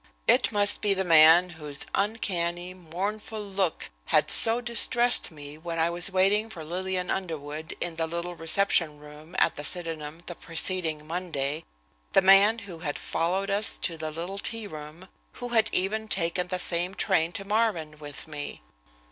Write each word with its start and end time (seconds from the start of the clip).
It 0.27 0.51
must 0.51 0.81
be 0.81 0.95
the 0.95 1.03
man 1.05 1.51
whose 1.51 1.85
uncanny, 1.93 2.73
mournful 2.73 3.39
look 3.39 3.91
had 4.05 4.31
so 4.31 4.59
distressed 4.59 5.29
me 5.29 5.59
when 5.59 5.77
I 5.77 5.91
was 5.91 6.09
waiting 6.09 6.49
for 6.49 6.63
Lillian 6.63 7.11
Underwood 7.11 7.75
in 7.79 7.97
the 7.97 8.07
little 8.07 8.35
reception 8.35 8.97
room 8.97 9.35
at 9.37 9.57
the 9.57 9.63
Sydenham 9.63 10.23
the 10.25 10.33
preceding 10.33 11.05
Monday, 11.05 11.65
the 12.13 12.21
man 12.23 12.57
who 12.65 12.79
had 12.79 12.97
followed 12.97 13.51
us 13.51 13.77
to 13.77 13.95
the 13.95 14.09
little 14.09 14.39
tea 14.39 14.65
room, 14.65 15.07
who 15.33 15.49
had 15.49 15.69
even 15.71 16.07
taken 16.07 16.47
the 16.47 16.57
same 16.57 16.95
train 16.95 17.31
to 17.33 17.45
Marvin 17.45 17.99
with 17.99 18.27
me. 18.27 18.59